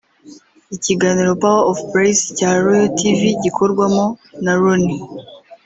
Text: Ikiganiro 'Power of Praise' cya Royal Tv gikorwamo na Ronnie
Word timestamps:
Ikiganiro 0.75 1.31
'Power 1.41 1.63
of 1.71 1.77
Praise' 1.91 2.31
cya 2.37 2.51
Royal 2.63 2.89
Tv 2.99 3.21
gikorwamo 3.43 4.05
na 4.43 4.53
Ronnie 4.61 5.01